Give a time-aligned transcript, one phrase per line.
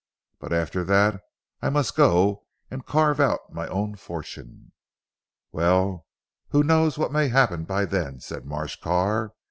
[0.39, 1.21] "But after that
[1.61, 4.71] I must go and carve out my own fortune."
[5.51, 6.07] "Well,
[6.49, 9.35] who knows what may happen by then," said Marsh Carr.